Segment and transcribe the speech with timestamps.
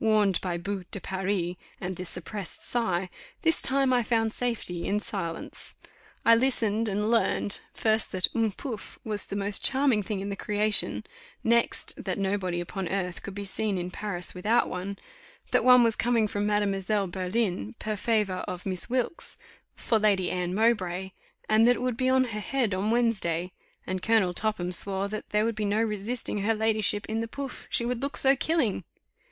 [0.00, 3.08] Warned by boue de Paris and the suppressed sigh,
[3.42, 5.76] this time I found safety in silence.
[6.26, 10.34] I listened, and learned, first that un pouf was the most charming thing in the
[10.34, 11.04] creation;
[11.44, 14.98] next, that nobody upon earth could be seen in Paris without one;
[15.52, 19.36] that one was coming from Mademoiselle Berlin, per favour of Miss Wilkes,
[19.76, 21.12] for Lady Anne Mowbray,
[21.48, 23.52] and that it would be on her head on Wednesday;
[23.86, 27.84] and Colonel Topham swore there would be no resisting her ladyship in the pouf, she
[27.84, 28.82] would look so killing.